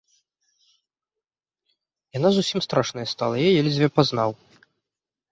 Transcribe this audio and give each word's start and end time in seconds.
Яна 2.17 2.29
зусім 2.37 2.63
страшная 2.67 3.05
стала, 3.13 3.35
я 3.43 3.61
ледзьве 3.67 3.89
пазнаў. 3.99 4.31